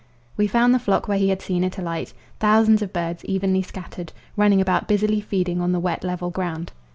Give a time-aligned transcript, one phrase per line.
[0.35, 4.13] We found the flock where he had seen it alight thousands of birds evenly scattered,
[4.35, 6.71] running about busily feeding on the wet level ground.